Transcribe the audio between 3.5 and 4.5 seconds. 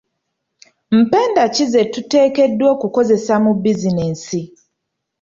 bizinensi?